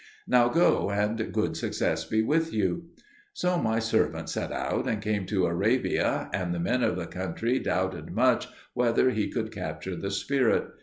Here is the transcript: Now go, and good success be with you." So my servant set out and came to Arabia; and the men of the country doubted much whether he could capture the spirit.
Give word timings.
Now 0.27 0.49
go, 0.49 0.89
and 0.89 1.31
good 1.31 1.55
success 1.55 2.05
be 2.05 2.23
with 2.23 2.51
you." 2.51 2.85
So 3.33 3.59
my 3.59 3.77
servant 3.77 4.29
set 4.31 4.51
out 4.51 4.87
and 4.87 4.99
came 4.99 5.27
to 5.27 5.45
Arabia; 5.45 6.27
and 6.33 6.55
the 6.55 6.59
men 6.59 6.81
of 6.81 6.95
the 6.95 7.05
country 7.05 7.59
doubted 7.59 8.09
much 8.09 8.47
whether 8.73 9.11
he 9.11 9.29
could 9.29 9.51
capture 9.51 9.95
the 9.95 10.09
spirit. 10.09 10.67